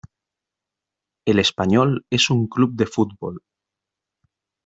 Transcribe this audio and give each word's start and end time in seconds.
El 1.27 1.37
Espanyol 1.37 2.07
es 2.09 2.31
un 2.31 2.47
club 2.47 2.73
de 2.73 2.87
fútbol. 2.87 3.43